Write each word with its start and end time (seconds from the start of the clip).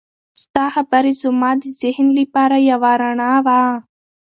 ستا 0.41 0.65
خبرې 0.75 1.13
زما 1.21 1.51
د 1.61 1.63
ذهن 1.81 2.07
لپاره 2.19 2.55
یو 2.69 2.81
رڼا 3.01 3.31
وه. 3.45 3.61